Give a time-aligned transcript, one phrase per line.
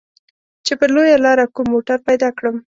[0.65, 2.55] چې پر لويه لاره کوم موټر پيدا کړم.